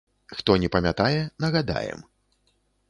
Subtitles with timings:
[0.37, 2.05] Хто не памятае, нагадаем.